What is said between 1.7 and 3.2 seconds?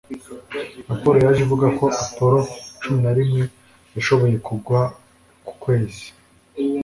ko apollo cumi na